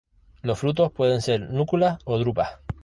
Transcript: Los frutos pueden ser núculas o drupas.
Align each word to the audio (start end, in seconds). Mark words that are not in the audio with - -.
Los 0.41 0.57
frutos 0.57 0.91
pueden 0.91 1.21
ser 1.21 1.51
núculas 1.51 1.99
o 2.05 2.17
drupas. 2.17 2.53